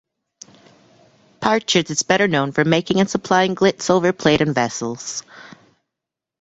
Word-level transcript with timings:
Partridge 1.41 1.91
is 1.91 2.01
better 2.01 2.27
known 2.27 2.53
for 2.53 2.65
making 2.65 2.99
and 2.99 3.07
supplying 3.07 3.53
gilt 3.53 3.83
silver 3.83 4.11
plate 4.11 4.41
and 4.41 4.55
vessels. 4.55 5.21